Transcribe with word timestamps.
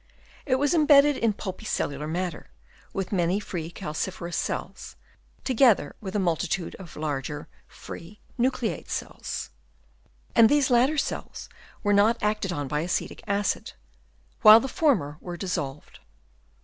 It 0.47 0.55
was 0.55 0.73
imbedded 0.73 1.15
in 1.15 1.33
pulpy 1.33 1.65
cellular 1.65 2.07
matter, 2.07 2.49
with 2.91 3.11
many 3.11 3.39
free 3.39 3.69
calciferous 3.69 4.35
cells, 4.35 4.95
together 5.43 5.95
with 6.01 6.15
a 6.15 6.19
multitude 6.19 6.73
of 6.79 6.95
the 6.95 6.99
larger, 6.99 7.47
free, 7.67 8.19
nucleated 8.35 8.89
cells, 8.89 9.51
and 10.35 10.49
these 10.49 10.71
latter 10.71 10.97
cells 10.97 11.49
were 11.83 11.93
not 11.93 12.17
acted 12.19 12.51
on 12.51 12.67
by 12.67 12.79
acetic 12.79 13.23
acid, 13.27 13.73
while 14.41 14.59
the 14.59 14.67
former 14.67 15.19
were 15.21 15.37
dissolved. 15.37 15.99